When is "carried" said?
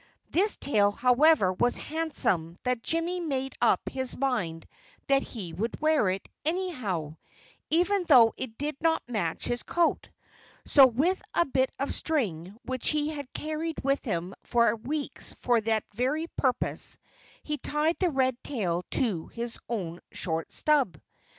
13.31-13.83